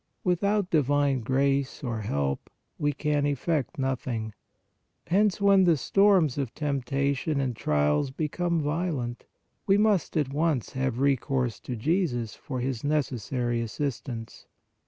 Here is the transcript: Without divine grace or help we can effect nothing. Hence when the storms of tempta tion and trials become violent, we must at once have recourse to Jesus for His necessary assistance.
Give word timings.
Without 0.23 0.71
divine 0.71 1.19
grace 1.19 1.83
or 1.83 2.01
help 2.01 2.49
we 2.79 2.91
can 2.91 3.23
effect 3.27 3.77
nothing. 3.77 4.33
Hence 5.05 5.39
when 5.39 5.65
the 5.65 5.77
storms 5.77 6.39
of 6.39 6.55
tempta 6.55 7.15
tion 7.15 7.39
and 7.39 7.55
trials 7.55 8.09
become 8.09 8.63
violent, 8.63 9.25
we 9.67 9.77
must 9.77 10.17
at 10.17 10.33
once 10.33 10.71
have 10.71 10.97
recourse 10.97 11.59
to 11.59 11.75
Jesus 11.75 12.33
for 12.33 12.61
His 12.61 12.83
necessary 12.83 13.61
assistance. 13.61 14.47